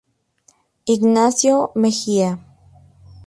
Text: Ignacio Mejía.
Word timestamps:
Ignacio 0.93 1.71
Mejía. 1.75 2.29